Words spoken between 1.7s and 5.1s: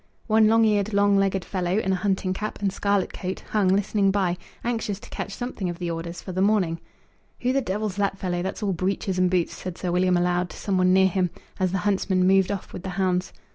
in a hunting cap and scarlet coat, hung listening by, anxious